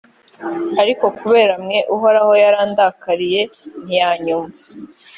ariko 0.81 1.05
kubera 1.19 1.53
mwe, 1.63 1.79
uhoraho 1.95 2.31
yarandakariye, 2.43 3.41
ntiyanyumva. 3.83 4.57